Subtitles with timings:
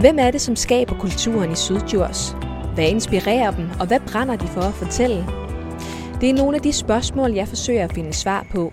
[0.00, 2.36] Hvem er det, som skaber kulturen i Sydjurs?
[2.74, 5.26] Hvad inspirerer dem, og hvad brænder de for at fortælle?
[6.20, 8.72] Det er nogle af de spørgsmål, jeg forsøger at finde svar på.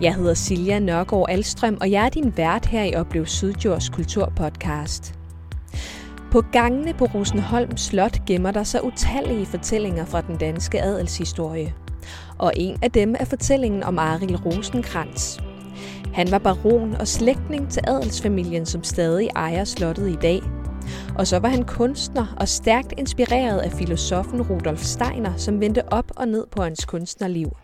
[0.00, 5.14] Jeg hedder Silja Nørgaard Alstrøm, og jeg er din vært her i Oplev Sydjurs Kulturpodcast.
[6.30, 11.74] På gangene på Rosenholm Slot gemmer der sig utallige fortællinger fra den danske adelshistorie.
[12.38, 15.47] Og en af dem er fortællingen om Aril Rosenkrantz.
[16.18, 20.42] Han var baron og slægtning til adelsfamilien, som stadig ejer slottet i dag.
[21.18, 26.12] Og så var han kunstner og stærkt inspireret af filosofen Rudolf Steiner, som vendte op
[26.16, 27.56] og ned på hans kunstnerliv.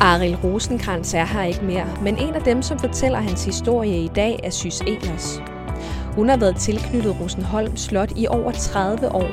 [0.00, 4.08] Aril Rosenkrantz er her ikke mere, men en af dem, som fortæller hans historie i
[4.08, 5.42] dag, er Sys Elers.
[6.14, 9.30] Hun har været tilknyttet Rosenholm Slot i over 30 år.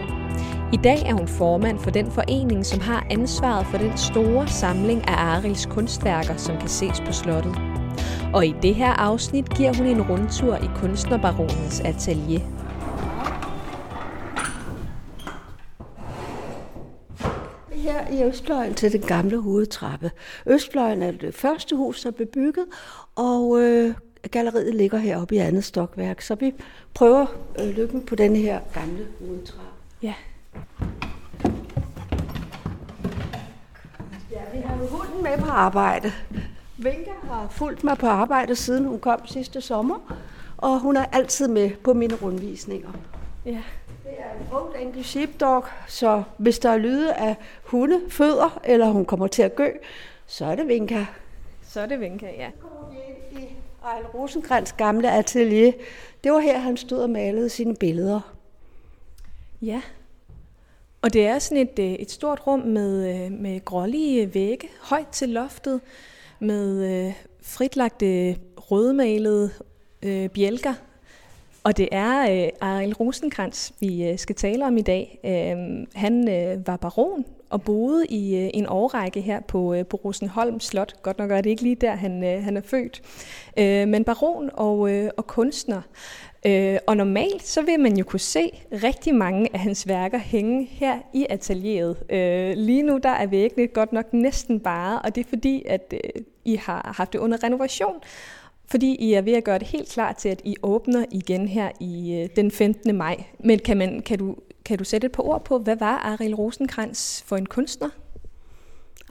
[0.73, 5.07] I dag er hun formand for den forening, som har ansvaret for den store samling
[5.07, 7.66] af Arils kunstværker, som kan ses på slottet.
[8.37, 12.39] Og i det her afsnit giver hun en rundtur i kunstnerbaronens atelier.
[17.71, 20.11] Her i Østfløjen til den gamle hovedtrappe.
[20.45, 22.65] Østfløjen er det første hus, der er bebygget,
[23.15, 23.93] og øh,
[24.31, 26.21] galleriet ligger heroppe i andet stokværk.
[26.21, 26.53] Så vi
[26.93, 27.25] prøver
[27.59, 29.71] øh, lykken på denne her gamle hovedtrappe.
[30.03, 30.13] Ja.
[34.31, 36.11] Ja, vi har jo hunden med på arbejde.
[36.77, 40.15] Vinka har fulgt mig på arbejde, siden hun kom sidste sommer,
[40.57, 42.89] og hun er altid med på mine rundvisninger.
[43.45, 43.61] Ja.
[44.03, 48.89] Det er en Old English Sheepdog, så hvis der er lyde af hunde, fødder, eller
[48.89, 49.69] hun kommer til at gø,
[50.27, 51.05] så er det Vinka.
[51.67, 52.49] Så er det Vinka, ja.
[52.49, 55.71] Så kommer vi ind i Ejl Rosenkrantz gamle atelier.
[56.23, 58.33] Det var her, han stod og malede sine billeder.
[59.61, 59.81] Ja.
[61.01, 65.07] Og det er sådan et, øh, et stort rum med, øh, med grålige vægge, højt
[65.07, 65.81] til loftet,
[66.39, 69.51] med øh, fritlagte rødmalede
[70.03, 70.73] øh, bjælker.
[71.67, 75.19] Og det er øh, Ariel Rosenkrantz, vi øh, skal tale om i dag.
[75.23, 79.97] Øh, han øh, var baron og boede i øh, en årrække her på, øh, på
[79.97, 80.93] Rosenholm Slot.
[81.01, 83.01] Godt nok er det ikke lige der, han, øh, han er født.
[83.57, 85.81] Øh, men baron og, øh, og kunstner.
[86.45, 90.65] Øh, og normalt så vil man jo kunne se rigtig mange af hans værker hænge
[90.65, 91.97] her i atelieret.
[92.09, 95.93] Øh, lige nu der er væggene godt nok næsten bare, og det er fordi, at
[95.93, 97.95] øh, I har haft det under renovation,
[98.69, 101.71] fordi I er ved at gøre det helt klar til, at I åbner igen her
[101.79, 102.95] i øh, den 15.
[102.95, 103.23] maj.
[103.39, 104.35] Men kan, man, kan, du,
[104.65, 107.89] kan du sætte et par ord på, hvad var Ariel Rosenkrantz for en kunstner?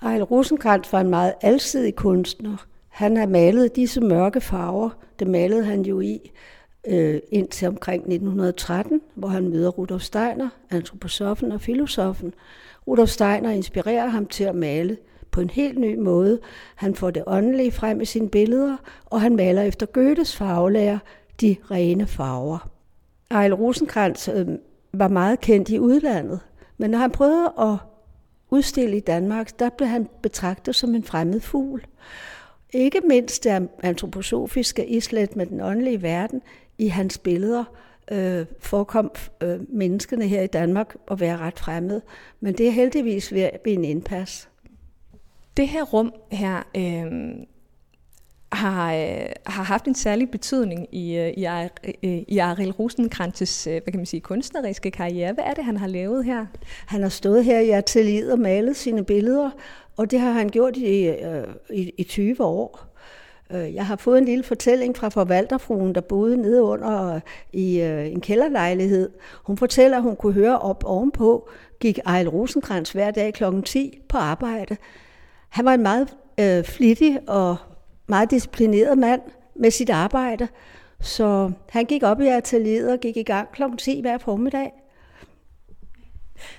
[0.02, 2.66] Ejl Rosenkrantz var en meget alsidig kunstner.
[2.88, 4.90] Han har malet disse mørke farver.
[5.18, 6.32] Det malede han jo i
[6.86, 12.34] øh, indtil omkring 1913, hvor han møder Rudolf Steiner, antroposofen og filosofen.
[12.86, 14.96] Rudolf Steiner inspirerer ham til at male
[15.36, 16.40] på en helt ny måde.
[16.74, 20.98] Han får det åndelige frem i sine billeder, og han maler efter Goethes farvelærer
[21.40, 22.70] de rene farver.
[23.30, 24.48] Ejl Rosenkrantz øh,
[24.92, 26.40] var meget kendt i udlandet,
[26.78, 27.76] men når han prøvede at
[28.50, 31.86] udstille i Danmark, der blev han betragtet som en fremmed fugl.
[32.72, 36.42] Ikke mindst det antroposofiske islet med den åndelige verden
[36.78, 37.64] i hans billeder
[38.10, 39.10] øh, forekom
[39.40, 42.02] øh, menneskene her i Danmark at være ret fremmede.
[42.40, 44.48] Men det er heldigvis ved at blive en indpas.
[45.56, 47.46] Det her rum her øh,
[48.52, 51.68] har, øh, har haft en særlig betydning i, øh, i, Ar,
[52.02, 55.32] øh, i Aril Rosenkrantz' øh, hvad kan man sige, kunstneriske karriere.
[55.32, 56.46] Hvad er det, han har lavet her?
[56.86, 59.50] Han har stået her i atelieret og malet sine billeder,
[59.96, 62.96] og det har han gjort i, øh, i, i 20 år.
[63.52, 67.20] Øh, jeg har fået en lille fortælling fra forvalterfruen, der boede nede under øh,
[67.52, 69.10] i øh, en kælderlejlighed.
[69.44, 71.48] Hun fortæller, at hun kunne høre op ovenpå,
[71.80, 73.44] gik Ejl Rosenkrantz hver dag kl.
[73.64, 74.76] 10 på arbejde.
[75.48, 77.56] Han var en meget øh, flittig og
[78.06, 79.20] meget disciplineret mand
[79.54, 80.48] med sit arbejde,
[81.00, 83.62] så han gik op i atelieret og gik i gang kl.
[83.78, 84.72] 10 hver formiddag.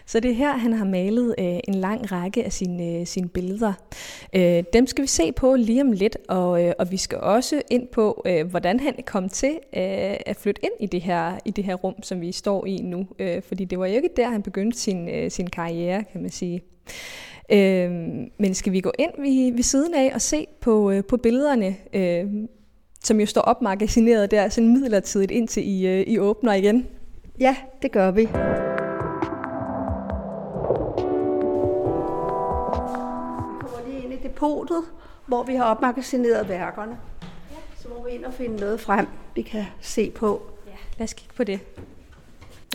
[0.06, 3.30] Så det er her, han har malet øh, en lang række af sine, øh, sine
[3.30, 3.74] billeder.
[4.36, 7.62] Øh, dem skal vi se på lige om lidt, og, øh, og vi skal også
[7.72, 11.52] ind på, øh, hvordan han kom til øh, at flytte ind i det, her, i
[11.52, 13.08] det her rum, som vi står i nu.
[13.20, 16.32] Øh, fordi det var jo ikke der, han begyndte sin, øh, sin karriere, kan man
[16.32, 16.62] sige.
[17.52, 17.92] Øh,
[18.38, 21.76] men skal vi gå ind ved, ved siden af og se på, øh, på billederne,
[21.94, 22.26] øh,
[23.04, 26.88] som jo står opmagasineret der, sådan midlertidigt, indtil I, øh, I åbner igen?
[27.40, 28.28] Ja, det gør vi.
[34.38, 34.84] depotet,
[35.28, 36.98] hvor vi har opmagasineret værkerne.
[37.52, 37.58] Ja.
[37.76, 40.42] Så må vi ind og finde noget frem, vi kan se på.
[40.68, 41.60] Ja, lad os kigge på det.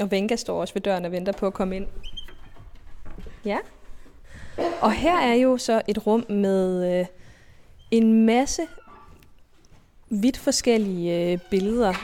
[0.03, 1.87] Og Venga står også ved døren og venter på at komme ind.
[3.45, 3.59] Ja.
[4.81, 7.07] Og her er jo så et rum med øh,
[7.91, 8.63] en masse
[10.11, 11.95] vidt forskellige øh, billeder.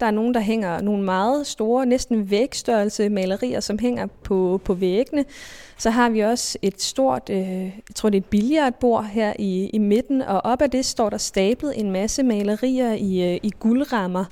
[0.00, 4.74] Der er nogen, der hænger nogle meget store, næsten vægstørrelse malerier, som hænger på, på
[4.74, 5.24] væggene.
[5.78, 9.70] Så har vi også et stort, øh, jeg tror det er et billiardbord her i,
[9.72, 13.50] i midten, og op ad det står der stablet en masse malerier i, øh, i
[13.58, 14.24] guldrammer.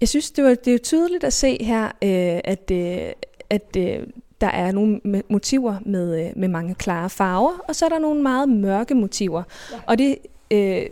[0.00, 3.12] Jeg synes, det, var, det er tydeligt at se her, øh, at, øh,
[3.50, 4.06] at øh,
[4.40, 5.00] der er nogle
[5.30, 9.42] motiver med, øh, med mange klare farver, og så er der nogle meget mørke motiver.
[9.72, 9.76] Ja.
[9.86, 10.16] Og det
[10.50, 10.86] øh,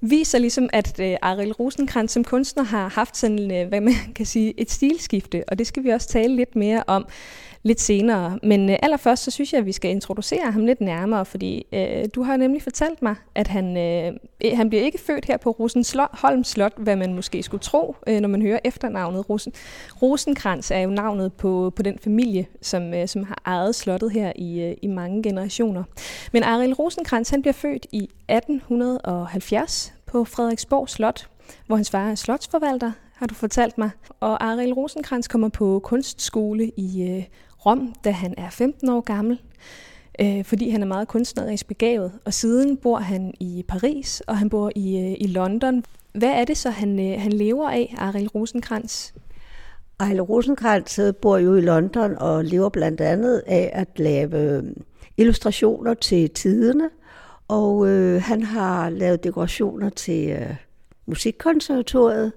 [0.00, 4.26] viser ligesom, at øh, Ariel Rosenkrantz som kunstner har haft sådan, øh, hvad man kan
[4.26, 7.06] sige, et stilskifte, og det skal vi også tale lidt mere om
[7.62, 8.38] lidt senere.
[8.42, 12.04] Men øh, allerførst, så synes jeg, at vi skal introducere ham lidt nærmere, fordi øh,
[12.14, 14.12] du har nemlig fortalt mig, at han, øh,
[14.56, 18.28] han bliver ikke født her på Rosenholm Slot, hvad man måske skulle tro, øh, når
[18.28, 19.30] man hører efternavnet.
[19.30, 19.52] Rosen,
[20.02, 24.32] Rosenkrantz er jo navnet på, på den familie, som, øh, som har ejet slottet her
[24.36, 25.82] i, øh, i mange generationer.
[26.32, 31.28] Men Ariel Rosenkrantz, han bliver født i 1870 på Frederiksborg Slot,
[31.66, 33.90] hvor hans far er slotsforvalter, har du fortalt mig.
[34.20, 37.24] Og Ariel Rosenkrantz kommer på kunstskole i øh,
[37.66, 39.40] Rom, da han er 15 år gammel,
[40.20, 42.12] øh, fordi han er meget kunstnerisk begavet.
[42.24, 45.84] Og siden bor han i Paris, og han bor i, øh, i London.
[46.14, 49.12] Hvad er det så, han, øh, han lever af, Ariel Rosenkrantz?
[49.98, 54.62] Ariel Rosenkrantz øh, bor jo i London og lever blandt andet af at lave øh,
[55.16, 56.90] illustrationer til tiderne,
[57.48, 60.56] og øh, han har lavet dekorationer til øh,
[61.06, 62.32] musikkonservatoriet,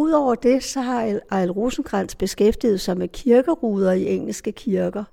[0.00, 5.04] Udover det, så har Ejl Rosenkrantz beskæftiget sig med kirkeruder i engelske kirker.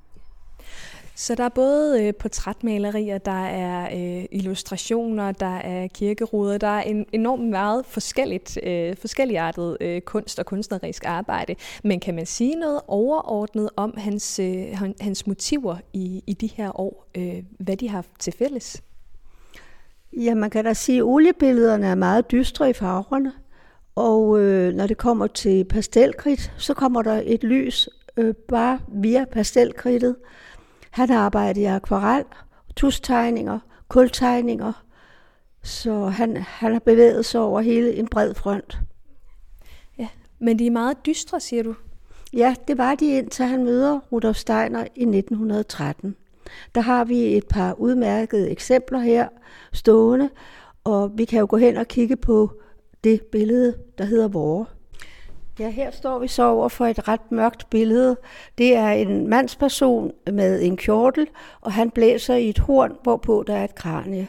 [1.16, 6.82] Så der er både øh, portrætmalerier, der er øh, illustrationer, der er kirkeruder, der er
[6.82, 11.56] en enormt meget forskelligt, øh, forskelligartet øh, kunst og kunstnerisk arbejde.
[11.84, 16.80] Men kan man sige noget overordnet om hans, øh, hans motiver i, i de her
[16.80, 18.84] år, øh, hvad de har til fælles?
[20.14, 23.34] Ja, man kan da sige, at oliebillederne er meget dystre i farverne.
[23.98, 29.26] Og øh, når det kommer til pastelkridt, så kommer der et lys øh, bare via
[29.32, 30.16] pastelkridtet.
[30.92, 32.24] Han har arbejdet i akvarel,
[32.76, 34.86] tustegninger, kultegninger,
[35.64, 38.80] så han, han har bevæget sig over hele en bred front.
[39.98, 40.08] Ja,
[40.40, 41.76] men de er meget dystre, siger du?
[42.34, 46.16] Ja, det var de indtil han møder Rudolf Steiner i 1913.
[46.76, 49.28] Der har vi et par udmærkede eksempler her
[49.74, 50.30] stående,
[50.84, 52.62] og vi kan jo gå hen og kigge på
[53.04, 54.66] det billede, der hedder Vore.
[55.60, 58.18] Ja, her står vi så over for et ret mørkt billede.
[58.58, 61.28] Det er en mandsperson med en kjortel,
[61.62, 64.28] og han blæser i et horn, hvorpå der er et kranie.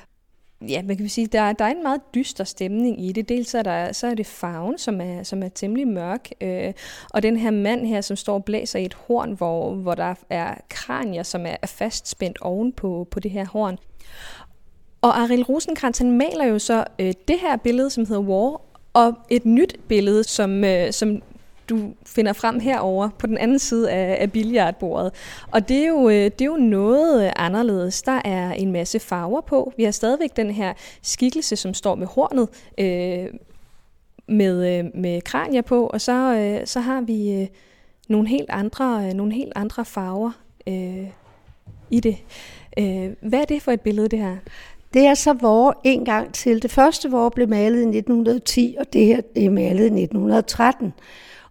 [0.69, 3.29] Ja, man kan sige, der, der er en meget dyster stemning i det.
[3.29, 6.73] Dels er, der, så er det farven, som er, som er temmelig mørk, øh,
[7.11, 10.15] og den her mand her, som står og blæser i et horn, hvor, hvor der
[10.31, 13.79] er kranier, som er, er fastspændt oven på, på det her horn.
[15.03, 18.61] Og Aril Rosenkrantz, han maler jo så øh, det her billede, som hedder War,
[18.93, 21.23] og et nyt billede, som, øh, som
[21.69, 25.13] du finder frem herover på den anden side af, af billiardbordet.
[25.51, 28.03] Og det er, jo, øh, det er jo noget øh, anderledes.
[28.03, 29.73] Der er en masse farver på.
[29.77, 30.73] Vi har stadigvæk den her
[31.03, 32.49] skikkelse, som står med hornet,
[32.79, 33.27] øh,
[34.29, 37.47] med, øh, med kranier på, og så, øh, så har vi øh,
[38.09, 40.31] nogle, helt andre, øh, nogle helt andre farver
[40.67, 41.07] øh,
[41.91, 42.17] i det.
[42.79, 44.37] Øh, hvad er det for et billede, det her?
[44.95, 46.63] Det er så vor en gang til.
[46.63, 50.93] Det første vor blev malet i 1910, og det her det er malet i 1913.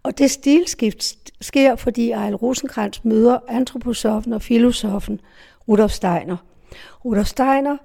[0.03, 5.21] Og det stilskift sker, fordi Ejl Rosenkrantz møder antroposofen og filosofen
[5.67, 6.38] Rudolf Steiner.
[7.05, 7.77] Rudolf Steiner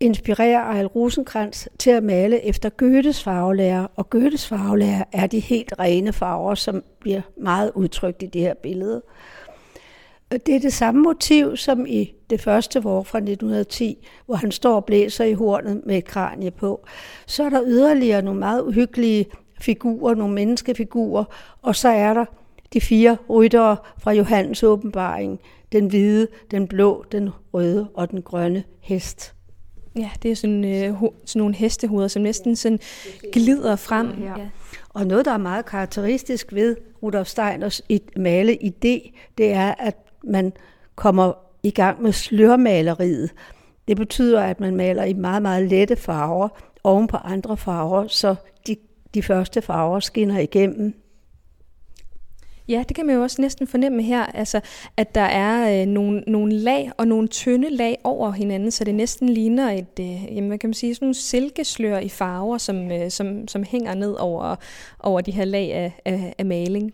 [0.00, 5.74] inspirerer Ejl Rosenkrantz til at male efter Goethes farvelærer, og Goethes farvelærer er de helt
[5.78, 9.02] rene farver, som bliver meget udtrykt i det her billede.
[10.30, 14.74] Det er det samme motiv som i det første vor fra 1910, hvor han står
[14.74, 16.86] og blæser i hornet med et kranie på.
[17.26, 19.26] Så er der yderligere nogle meget uhyggelige
[19.60, 21.24] figurer, nogle menneskefigurer,
[21.62, 22.24] og så er der
[22.72, 25.40] de fire ryttere fra Johannes åbenbaring.
[25.72, 29.34] Den hvide, den blå, den røde og den grønne hest.
[29.96, 32.78] Ja, det er sådan, øh, sådan nogle hestehoveder, som næsten sådan
[33.32, 34.22] glider frem.
[34.22, 34.34] Ja.
[34.88, 37.82] Og noget, der er meget karakteristisk ved Rudolf Steiners
[38.16, 40.52] male idé, det er, at man
[40.94, 41.32] kommer
[41.62, 43.30] i gang med slørmaleriet.
[43.88, 46.48] Det betyder, at man maler i meget, meget lette farver
[46.84, 48.34] oven på andre farver, så
[48.66, 48.76] de,
[49.14, 50.94] de første farver skinner igennem.
[52.68, 54.60] Ja, det kan man jo også næsten fornemme her, altså,
[54.96, 58.94] at der er øh, nogle, nogle lag og nogle tynde lag over hinanden, så det
[58.94, 62.92] næsten ligner et, øh, jamen, hvad kan man sige, sådan nogle silkeslør i farver, som,
[62.92, 64.56] øh, som, som hænger ned over,
[65.00, 66.92] over de her lag af, af, af maling.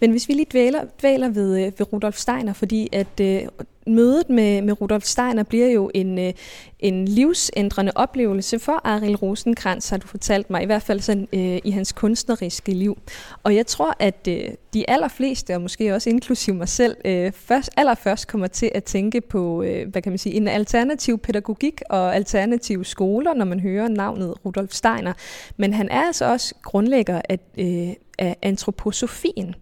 [0.00, 3.42] Men hvis vi lige dvæler, dvæler ved, øh, ved Rudolf Steiner, fordi at øh,
[3.88, 6.32] mødet med, med Rudolf Steiner bliver jo en, øh,
[6.78, 11.58] en livsændrende oplevelse for Aril Rosenkrantz, har du fortalt mig, i hvert fald sådan, øh,
[11.64, 12.98] i hans kunstneriske liv.
[13.42, 17.70] Og jeg tror, at øh, de allerfleste, og måske også inklusiv mig selv, øh, først,
[17.76, 22.16] allerførst kommer til at tænke på, øh, hvad kan man sige, en alternativ pædagogik og
[22.16, 25.12] alternative skoler, når man hører navnet Rudolf Steiner.
[25.56, 29.54] Men han er altså også grundlægger af, øh, af antroposofien.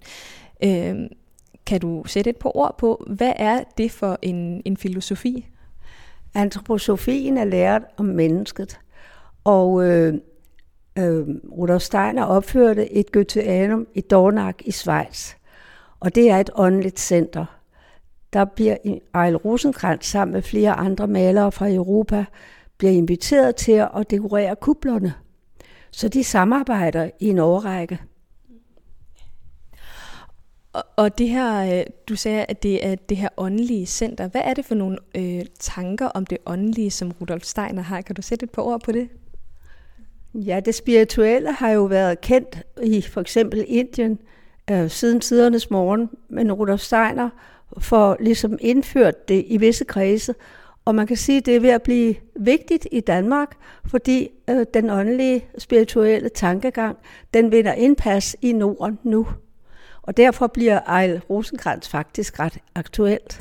[0.64, 0.94] Øh,
[1.66, 5.48] kan du sætte et par ord på, hvad er det for en, en filosofi?
[6.34, 8.80] Antroposofien er lært om mennesket,
[9.44, 10.14] og øh,
[10.98, 15.34] øh, Rudolf Steiner opførte et Goetheanum i Dornach i Schweiz,
[16.00, 17.44] og det er et åndeligt center.
[18.32, 18.76] Der bliver
[19.14, 22.24] Ejl Rosenkrantz sammen med flere andre malere fra Europa
[22.78, 25.14] bliver inviteret til at dekorere kublerne.
[25.90, 28.00] Så de samarbejder i en årrække.
[30.76, 34.28] Og, og det her, øh, du sagde, at det er det her åndelige center.
[34.28, 38.00] Hvad er det for nogle øh, tanker om det åndelige, som Rudolf Steiner har?
[38.00, 39.08] Kan du sætte et par ord på det?
[40.34, 44.18] Ja, det spirituelle har jo været kendt i for eksempel Indien
[44.70, 47.30] øh, siden tidernes morgen, men Rudolf Steiner
[47.78, 50.34] får ligesom indført det i visse kredse,
[50.84, 53.56] og man kan sige, at det er ved at blive vigtigt i Danmark,
[53.86, 56.96] fordi øh, den åndelige spirituelle tankegang,
[57.34, 59.26] den vinder indpas i Norden nu.
[60.06, 63.40] Og derfor bliver Ejl Rosenkrantz faktisk ret aktuelt.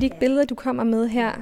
[0.00, 1.32] De billeder, du kommer med her,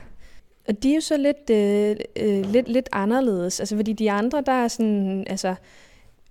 [0.69, 3.61] og de er jo så lidt, øh, øh, lidt, lidt anderledes.
[3.61, 5.55] Altså, fordi de andre, der er sådan, altså,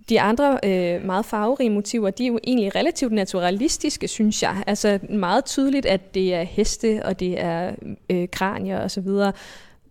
[0.10, 4.64] de andre øh, meget farverige motiver, de er jo egentlig relativt naturalistiske, synes jeg.
[4.68, 7.72] Altså meget tydeligt, at det er heste, og det er
[8.10, 9.34] øh, kranier og så videre.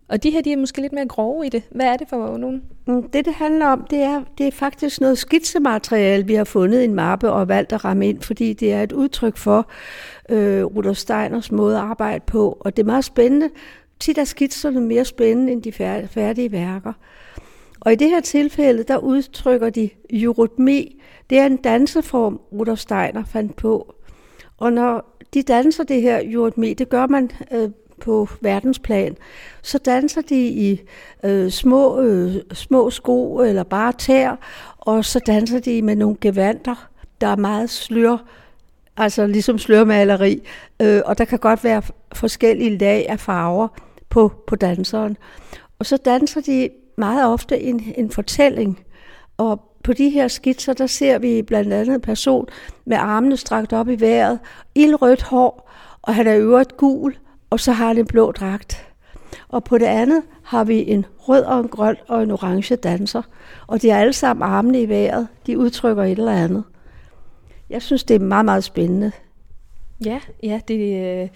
[0.07, 1.63] Og de her, de er måske lidt mere grove i det.
[1.71, 2.63] Hvad er det for nogen?
[2.87, 6.81] Mm, det, det handler om, det er, det er faktisk noget skitsemateriale, vi har fundet
[6.81, 9.69] i en mappe og valgt at ramme ind, fordi det er et udtryk for
[10.29, 12.57] øh, Rudolf Steiners måde at arbejde på.
[12.59, 13.49] Og det er meget spændende.
[13.99, 15.71] Tit er skitserne mere spændende end de
[16.07, 16.93] færdige værker.
[17.79, 21.01] Og i det her tilfælde, der udtrykker de eurytmi.
[21.29, 23.95] Det er en danseform, Rudolf Steiner fandt på.
[24.57, 27.69] Og når de danser det her eurytmi, det gør man øh,
[28.01, 29.17] på verdensplan,
[29.61, 30.81] så danser de i
[31.23, 34.35] øh, små, øh, små sko eller bare tær,
[34.77, 36.89] og så danser de med nogle gevanter,
[37.21, 38.17] der er meget slør,
[38.97, 40.41] altså ligesom slørmaleri,
[40.81, 41.81] øh, og der kan godt være
[42.13, 43.67] forskellige lag af farver
[44.09, 45.17] på, på danseren.
[45.79, 48.79] Og så danser de meget ofte en, en fortælling,
[49.37, 52.47] og på de her skitser, der ser vi blandt andet en person
[52.85, 54.39] med armene strakt op i vejret,
[54.75, 55.71] ildrødt hår,
[56.01, 57.15] og han er øvrigt gul,
[57.55, 58.87] og så har han en blå dragt.
[59.49, 63.21] Og på det andet har vi en rød og en grøn og en orange danser.
[63.67, 65.27] Og de er alle sammen armene i vejret.
[65.47, 66.63] De udtrykker et eller andet.
[67.69, 69.11] Jeg synes, det er meget, meget spændende.
[70.05, 71.29] Ja, ja det, øh,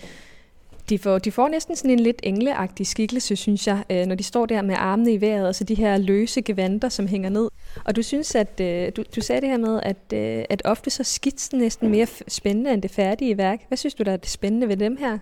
[0.89, 4.23] de, får, de får næsten sådan en lidt engleagtig skikkelse, synes jeg, øh, når de
[4.23, 7.49] står der med armene i vejret, og så de her løse gevanter, som hænger ned.
[7.85, 10.89] Og du synes, at øh, du, du sagde det her med, at, øh, at ofte
[10.89, 13.59] så skitsen næsten mere spændende end det færdige værk.
[13.67, 15.17] Hvad synes du, der er det spændende ved dem her?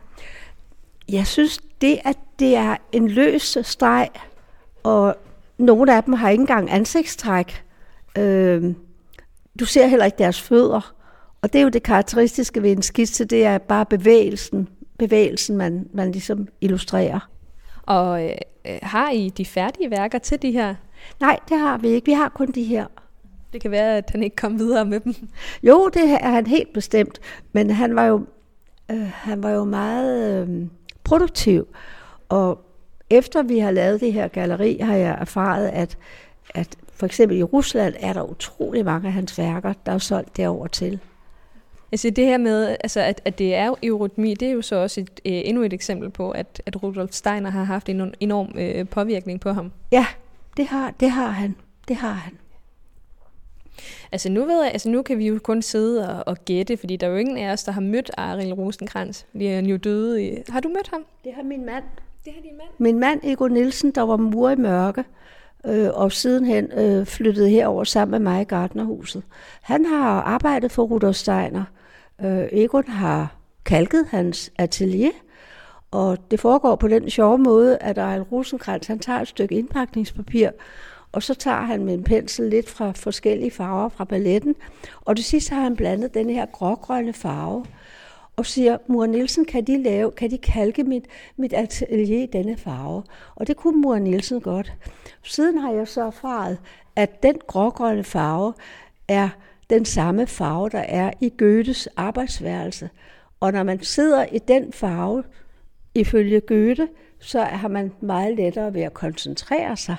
[1.11, 4.09] Jeg synes, det at det er en løs streg,
[4.83, 5.15] og
[5.57, 7.63] nogle af dem har ikke engang ansigtstræk.
[8.17, 8.73] Øh,
[9.59, 10.93] du ser heller ikke deres fødder.
[11.41, 15.87] Og det er jo det karakteristiske ved en skitse, det er bare bevægelsen, bevægelsen man,
[15.93, 17.29] man ligesom illustrerer.
[17.83, 20.75] Og øh, har I de færdige værker til de her?
[21.19, 22.05] Nej, det har vi ikke.
[22.05, 22.85] Vi har kun de her.
[23.53, 25.15] Det kan være, at han ikke kom videre med dem.
[25.63, 27.19] Jo, det er han helt bestemt.
[27.51, 28.25] Men han var jo,
[28.91, 30.47] øh, han var jo meget...
[30.47, 30.67] Øh,
[31.07, 31.67] produktiv.
[32.29, 32.59] Og
[33.09, 35.97] efter vi har lavet det her galleri, har jeg erfaret, at,
[36.55, 40.37] at for eksempel i Rusland er der utrolig mange af hans værker, der er solgt
[40.37, 40.99] derover til.
[41.91, 45.01] Altså det her med, altså at, at det er eurytmi, det er jo så også
[45.01, 48.87] et, øh, endnu et eksempel på, at, at Rudolf Steiner har haft en enorm øh,
[48.87, 49.71] påvirkning på ham.
[49.91, 50.05] Ja,
[50.57, 51.55] det har, det har han.
[51.87, 52.33] Det har han.
[54.11, 56.95] Altså nu, ved jeg, altså nu kan vi jo kun sidde og, og gætte, fordi
[56.95, 59.23] der er jo ingen af os, der har mødt Aril Rosenkrantz.
[59.33, 60.23] Vi er jo døde.
[60.23, 60.37] I...
[60.49, 61.05] Har du mødt ham?
[61.23, 61.83] Det har min mand.
[62.25, 62.69] Det har din mand?
[62.77, 65.03] Min mand, Ego Nielsen, der var mur i mørke,
[65.65, 69.23] øh, og sidenhen øh, flyttede herover sammen med mig i Gardnerhuset.
[69.61, 71.63] Han har arbejdet for Rudolf Steiner.
[72.21, 75.11] Øh, Egon har kalket hans atelier,
[75.91, 80.49] og det foregår på den sjove måde, at Aril Rosenkrantz han tager et stykke indpakningspapir,
[81.17, 84.55] og så tager han med en pensel lidt fra forskellige farver fra balletten,
[85.01, 87.65] og det sidste har han blandet den her grågrønne farve,
[88.35, 91.05] og siger, Mor Nielsen, kan de, lave, kan de kalke mit,
[91.37, 93.03] mit atelier i denne farve?
[93.35, 94.73] Og det kunne Mor Nielsen godt.
[95.23, 96.57] Siden har jeg så erfaret,
[96.95, 98.53] at den grågrønne farve
[99.07, 99.29] er
[99.69, 102.89] den samme farve, der er i Goethes arbejdsværelse.
[103.39, 105.23] Og når man sidder i den farve,
[105.95, 106.87] ifølge Goethe,
[107.19, 109.97] så har man meget lettere ved at koncentrere sig.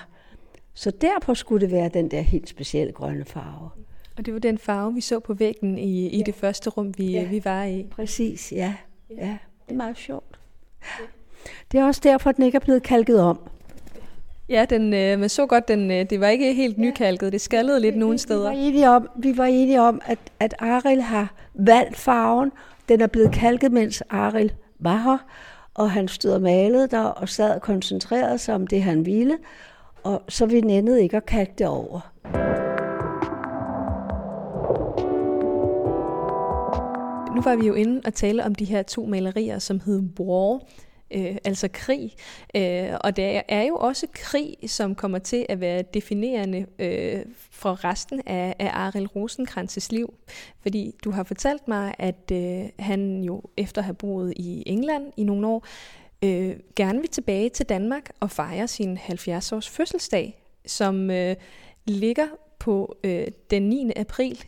[0.78, 3.70] Så derfor skulle det være den der helt specielle grønne farve.
[4.16, 6.22] Og det var den farve, vi så på væggen i, i ja.
[6.22, 7.24] det første rum, vi, ja.
[7.24, 7.86] vi var i.
[7.90, 8.74] Præcis, ja.
[9.10, 9.36] ja.
[9.66, 10.38] Det er meget sjovt.
[11.72, 13.40] Det er også derfor, at den ikke er blevet kalket om.
[14.48, 17.32] Ja, den, øh, man så godt, den, øh, det var ikke helt nykalket.
[17.32, 18.50] Det skaldede lidt nogle steder.
[18.50, 22.52] Vi var enige om, vi var enige om at, at Aril har valgt farven.
[22.88, 25.18] Den er blevet kalket, mens Aril var her.
[25.74, 29.38] Og han stod og malede der og sad og koncentrerede sig om det, han ville.
[30.04, 32.12] Og så vi nændede ikke at kalke det over.
[37.34, 40.60] Nu var vi jo inde og tale om de her to malerier, som hed War,
[41.10, 42.12] øh, altså krig.
[42.56, 47.84] Øh, og det er jo også krig, som kommer til at være definerende øh, for
[47.84, 50.14] resten af, af Aril Rosenkrantz' liv.
[50.62, 55.12] Fordi du har fortalt mig, at øh, han jo efter at have boet i England
[55.16, 55.66] i nogle år,
[56.24, 61.36] øh, gerne vil tilbage til Danmark og fejre sin 70-års fødselsdag, som øh,
[61.86, 62.26] ligger
[62.58, 63.92] på øh, den 9.
[63.96, 64.44] april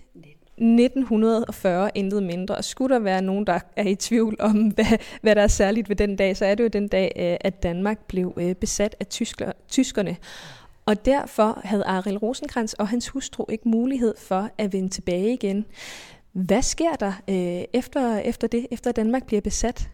[0.60, 2.56] 1940, intet mindre.
[2.56, 5.88] Og skulle der være nogen, der er i tvivl om, hvad, hvad der er særligt
[5.88, 8.96] ved den dag, så er det jo den dag, øh, at Danmark blev øh, besat
[9.00, 10.16] af tyskler, tyskerne.
[10.86, 15.66] Og derfor havde Aril Rosenkrantz og hans hustru ikke mulighed for at vende tilbage igen.
[16.32, 19.88] Hvad sker der øh, efter, efter det, efter Danmark bliver besat?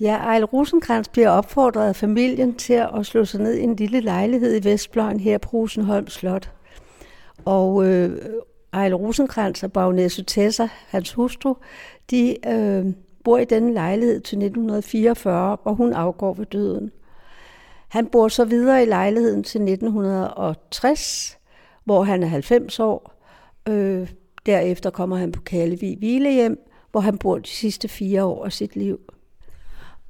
[0.00, 4.00] Ja, Ejl Rosenkrantz bliver opfordret af familien til at slå sig ned i en lille
[4.00, 6.52] lejlighed i Vestbløjen her på Rosenholm Slot.
[7.44, 8.18] Og øh,
[8.72, 11.54] Ejl Rosenkrantz og bagnæse Tessa, hans hustru,
[12.10, 12.86] de øh,
[13.24, 16.90] bor i denne lejlighed til 1944, hvor hun afgår ved døden.
[17.88, 21.38] Han bor så videre i lejligheden til 1960,
[21.84, 23.12] hvor han er 90 år.
[23.68, 24.10] Øh,
[24.46, 28.76] derefter kommer han på Kalevig Hvilehjem, hvor han bor de sidste fire år af sit
[28.76, 29.00] liv.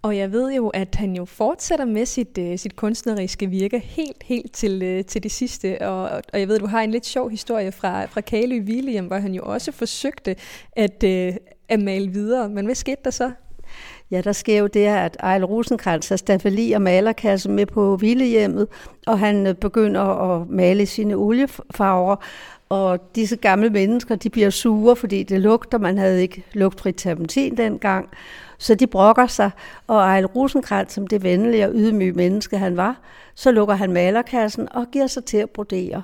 [0.02, 4.22] Og jeg ved jo, at han jo fortsætter med sit, øh, sit kunstneriske virke helt,
[4.22, 5.82] helt til, øh, til det sidste.
[5.82, 9.06] Og, og jeg ved, at du har en lidt sjov historie fra, fra Kalø William,
[9.06, 10.36] hvor han jo også forsøgte
[10.72, 11.34] at, øh,
[11.68, 12.48] at male videre.
[12.48, 13.30] Men hvad skete der så?
[14.10, 17.96] Ja, der sker jo det, at Ejl Rosenkrantz altså har stafeli og malerkasse med på
[17.96, 18.68] hvilehjemmet,
[19.06, 22.16] og han øh, begynder at male sine oliefarver.
[22.68, 25.78] Og disse gamle mennesker, de bliver sure, fordi det lugter.
[25.78, 28.08] Man havde ikke lugtfri terpentin dengang.
[28.58, 29.50] Så de brokker sig,
[29.86, 33.00] og Ejl Rosenkrantz, som det venlige og ydmyge menneske han var,
[33.34, 36.02] så lukker han malerkassen og giver sig til at brodere.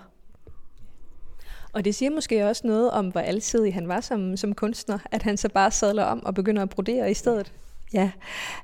[1.73, 5.23] Og det siger måske også noget om, hvor alsidig han var som, som kunstner, at
[5.23, 7.53] han så bare sadler om og begynder at brodere i stedet.
[7.93, 8.11] Ja,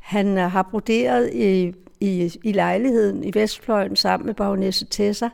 [0.00, 5.28] han har broderet i, i, i lejligheden i Vestfløjen sammen med bagnæsse Tessa.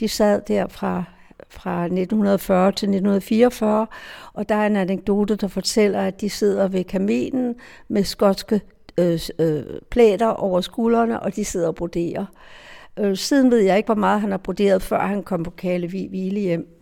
[0.00, 1.04] De sad der fra
[1.50, 3.86] fra 1940 til 1944,
[4.32, 7.54] og der er en anekdote, der fortæller, at de sidder ved kaminen
[7.88, 8.60] med skotske
[8.98, 12.26] øh, øh, plæter over skuldrene, og de sidder og broderer.
[12.98, 16.10] Øh, siden ved jeg ikke, hvor meget han har broderet, før han kom på Kalevig
[16.32, 16.76] hjem.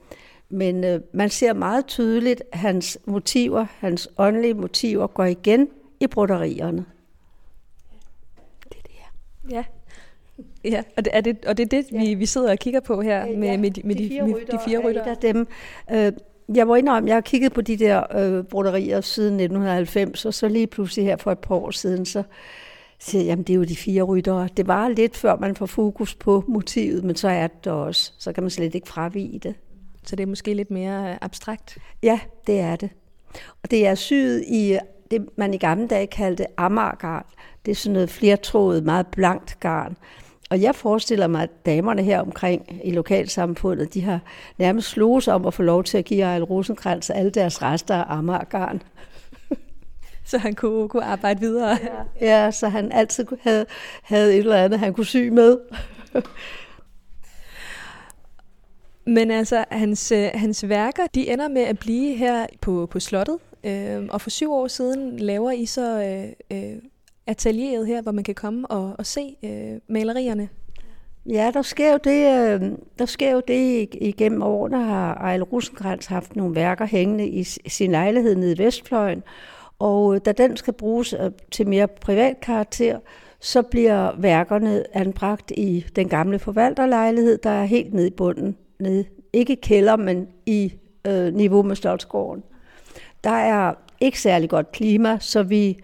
[0.50, 5.68] Men øh, man ser meget tydeligt, at hans motiver, hans åndelige motiver, går igen
[6.00, 6.84] i broderierne.
[8.68, 9.10] Det er det her.
[9.56, 9.64] Ja,
[10.64, 11.98] Ja, og det er det, og det, er det ja.
[11.98, 14.34] vi, vi sidder og kigger på her med, ja, med, de, med de, fire med
[14.52, 15.14] de fire rytter.
[15.14, 15.46] Dem.
[15.92, 16.12] Øh,
[16.54, 20.48] jeg var indrømme, jeg har kigget på de der øh, broderier siden 1990, og så
[20.48, 22.22] lige pludselig her for et par år siden, så
[22.98, 24.48] siger jeg, jamen det er jo de fire ryttere.
[24.56, 28.12] Det var lidt før man får fokus på motivet, men så er det også.
[28.18, 29.54] Så kan man slet ikke fravige det.
[30.04, 31.78] Så det er måske lidt mere øh, abstrakt?
[32.02, 32.90] Ja, det er det.
[33.62, 34.78] Og det er syet i
[35.10, 37.24] det, man i gamle dage kaldte amargarn.
[37.66, 39.96] Det er sådan noget flertrådet, meget blankt garn.
[40.50, 44.20] Og jeg forestiller mig, at damerne her omkring i lokalsamfundet, de har
[44.58, 48.18] nærmest slået om at få lov til at give Ejl Rosenkrantz alle deres rester af
[48.18, 48.82] amargarn.
[50.24, 51.78] Så han kunne, kunne arbejde videre.
[52.20, 53.66] Ja, ja, så han altid havde,
[54.02, 55.58] havde et eller andet, han kunne sy med.
[59.06, 63.38] Men altså, hans, øh, hans værker, de ender med at blive her på, på slottet.
[63.64, 66.76] Øh, og for syv år siden laver I så øh, øh,
[67.28, 70.48] atelieret her, hvor man kan komme og, og se øh, malerierne?
[71.30, 76.06] Ja, der sker jo det, øh, der sker jo det igennem årene, har Ejl Rosenkrantz
[76.06, 79.22] haft nogle værker hængende i sin lejlighed nede i Vestfløjen,
[79.78, 82.98] og øh, da den skal bruges øh, til mere privat karakter,
[83.40, 88.56] så bliver værkerne anbragt i den gamle forvalterlejlighed, der er helt nede i bunden.
[88.80, 89.04] Nede.
[89.32, 90.72] Ikke i kælder, men i
[91.06, 92.42] øh, niveau med Slottsgården.
[93.24, 95.78] Der er ikke særlig godt klima, så vi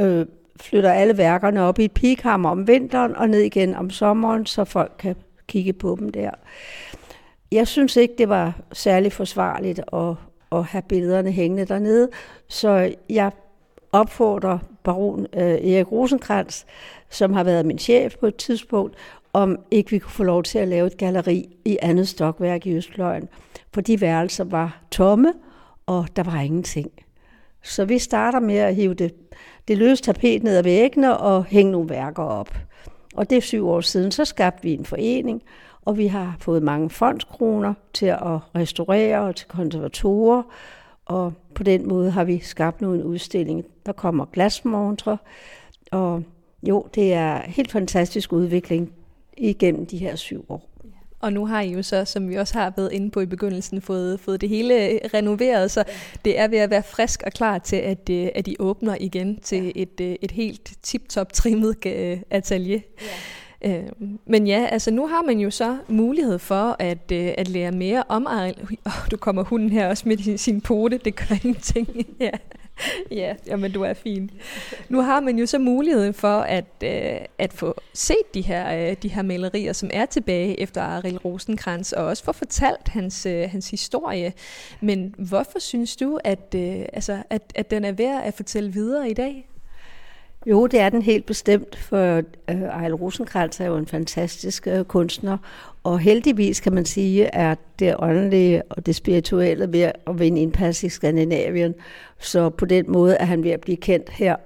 [0.00, 0.26] øh,
[0.60, 4.64] flytter alle værkerne op i et pikhammer om vinteren og ned igen om sommeren, så
[4.64, 5.16] folk kan
[5.46, 6.30] kigge på dem der.
[7.52, 10.14] Jeg synes ikke, det var særlig forsvarligt at,
[10.52, 12.08] at have billederne hængende dernede.
[12.48, 13.30] Så jeg
[13.92, 16.64] opfordrer baron øh, Erik Rosenkrantz,
[17.10, 18.96] som har været min chef på et tidspunkt,
[19.32, 22.76] om ikke vi kunne få lov til at lave et galeri i andet stokværk i
[22.76, 23.28] Østfløjen.
[23.74, 25.32] For de værelser var tomme,
[25.86, 26.90] og der var ingenting.
[27.62, 29.14] Så vi starter med at hive det,
[29.68, 32.54] det løse tapet ned ad væggene og hænge nogle værker op.
[33.14, 35.42] Og det er syv år siden, så skabte vi en forening,
[35.84, 40.42] og vi har fået mange fondskroner til at restaurere og til konservatorer,
[41.04, 43.64] og på den måde har vi skabt nu en udstilling.
[43.86, 45.18] Der kommer glasmontre,
[45.92, 46.22] og
[46.62, 48.92] jo, det er helt fantastisk udvikling
[49.36, 50.75] igennem de her syv år.
[51.26, 53.80] Og nu har I jo så, som vi også har været inde på i begyndelsen,
[53.80, 55.84] fået, fået det hele renoveret, så
[56.24, 59.40] det er ved at være frisk og klar til, at, øh, at I åbner igen
[59.40, 62.80] til et, øh, et helt tip-top trimmet øh, atelier.
[63.62, 63.80] Ja.
[64.26, 68.26] Men ja, altså nu har man jo så mulighed for at, at lære mere om.
[68.26, 72.06] Oh, du kommer hunden her også med sin, sin pote, det gør ingenting.
[72.20, 72.30] ja.
[73.10, 74.30] ja, jamen du er fin.
[74.88, 78.96] Nu har man jo så muligheden for at, øh, at få set de her, øh,
[79.02, 83.50] de her malerier, som er tilbage efter Arild Rosenkrantz, og også få fortalt hans, øh,
[83.50, 84.32] hans historie.
[84.80, 89.10] Men hvorfor synes du, at, øh, altså, at, at den er værd at fortælle videre
[89.10, 89.48] i dag?
[90.46, 94.84] Jo, det er den helt bestemt, for øh, Ejl Rosenkrantz er jo en fantastisk øh,
[94.84, 95.38] kunstner,
[95.82, 100.82] og heldigvis kan man sige, at det åndelige og det spirituelle ved at vinde indpas
[100.82, 101.74] i Skandinavien,
[102.18, 104.36] så på den måde er han ved at blive kendt her.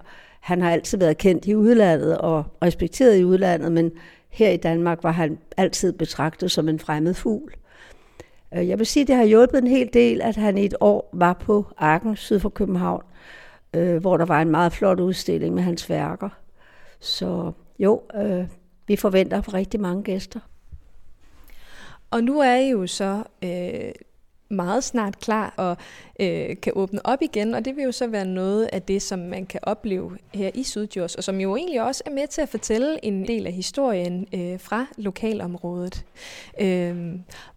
[0.40, 3.92] Han har altid været kendt i udlandet og respekteret i udlandet, men
[4.28, 7.54] her i Danmark var han altid betragtet som en fremmed fugl.
[8.54, 10.74] Øh, jeg vil sige, at det har hjulpet en hel del, at han i et
[10.80, 13.02] år var på Arken syd for København,
[13.74, 16.28] øh, hvor der var en meget flot udstilling med hans værker.
[17.00, 18.44] Så jo, øh,
[18.86, 20.40] vi forventer for rigtig mange gæster.
[22.10, 23.92] Og nu er I jo så øh,
[24.50, 25.76] meget snart klar og
[26.20, 29.18] øh, kan åbne op igen, og det vil jo så være noget af det, som
[29.18, 32.48] man kan opleve her i Sydjurs, og som jo egentlig også er med til at
[32.48, 36.04] fortælle en del af historien øh, fra lokalområdet.
[36.60, 36.96] Øh,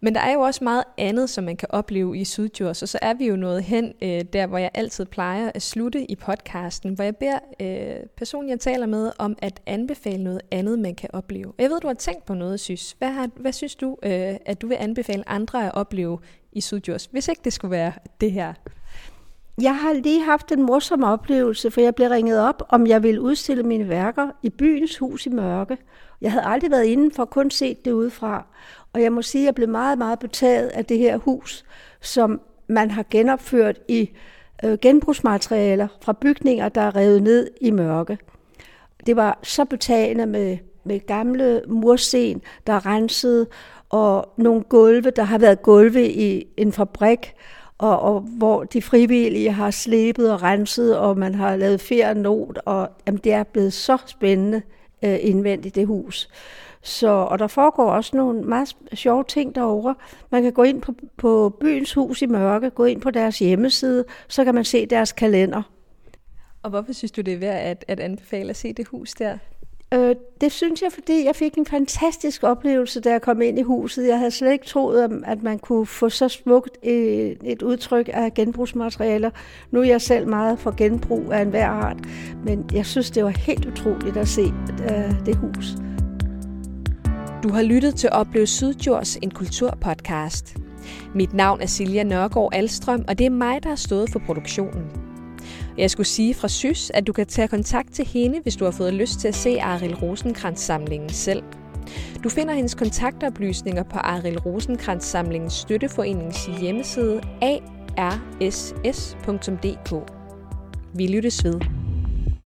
[0.02, 3.00] men der er jo også meget andet, som man kan opleve i Sydjurs, og så
[3.02, 6.94] er vi jo nået hen øh, der, hvor jeg altid plejer at slutte i podcasten,
[6.94, 11.10] hvor jeg beder øh, personen, jeg taler med, om at anbefale noget andet, man kan
[11.14, 11.54] opleve.
[11.60, 12.96] Jeg ved, du har tænkt på noget, Sys.
[12.98, 16.20] Hvad, har, hvad synes du, øh, at du vil anbefale andre at opleve
[16.56, 18.54] i Sydjurs, hvis ikke det skulle være det her?
[19.62, 23.22] Jeg har lige haft en morsom oplevelse, for jeg blev ringet op, om jeg ville
[23.22, 25.78] udstille mine værker i byens hus i mørke.
[26.22, 28.46] Jeg havde aldrig været inden for kun set det udefra.
[28.94, 31.66] Og jeg må sige, at jeg blev meget, meget betaget af det her hus,
[32.02, 34.10] som man har genopført i
[34.66, 38.18] øh, genbrugsmaterialer fra bygninger, der er revet ned i mørke.
[39.06, 43.48] Det var så betagende med, med gamle mursten, der er renset,
[43.94, 47.34] og nogle gulve, der har været gulve i en fabrik,
[47.78, 52.60] og, og hvor de frivillige har slebet og renset, og man har lavet fjer not,
[52.66, 54.62] og jamen, det er blevet så spændende
[55.04, 56.30] øh, indvendigt det hus.
[56.82, 59.96] Så, og der foregår også nogle meget sjove ting derovre.
[60.32, 64.06] Man kan gå ind på, på byens hus i mørke, gå ind på deres hjemmeside,
[64.28, 65.62] så kan man se deres kalender.
[66.64, 69.38] Og hvorfor synes du, det er værd at, at anbefale at se det hus der?
[69.94, 73.62] Øh, det synes jeg, fordi jeg fik en fantastisk oplevelse, da jeg kom ind i
[73.62, 74.08] huset.
[74.08, 79.30] Jeg havde slet ikke troet, at man kunne få så smukt et, udtryk af genbrugsmaterialer.
[79.72, 81.98] Nu er jeg selv meget for genbrug af enhver art,
[82.46, 85.76] men jeg synes, det var helt utroligt at se øh, det hus.
[87.44, 90.58] Du har lyttet til Oplev Sydjords, en kulturpodcast.
[91.16, 95.03] Mit navn er Silja Nørgaard Alstrøm, og det er mig, der har stået for produktionen.
[95.78, 98.72] Jeg skulle sige fra Sys, at du kan tage kontakt til hende, hvis du har
[98.72, 101.44] fået lyst til at se Aril Rosenkrantz-samlingen selv.
[102.24, 107.22] Du finder hendes kontaktoplysninger på Aril Rosenkrantz-samlingens støtteforenings hjemmeside
[107.98, 109.94] arss.dk.
[110.94, 111.83] Vi lyttes ved.